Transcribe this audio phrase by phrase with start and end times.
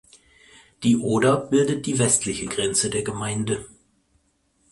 [0.81, 3.67] Die Oder bildet die westliche Grenze der Gemeinde.